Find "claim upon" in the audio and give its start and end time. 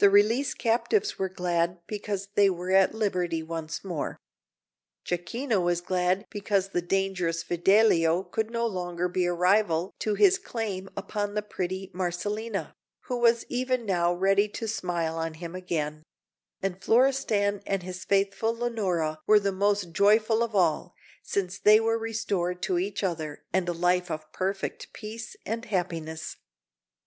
10.36-11.32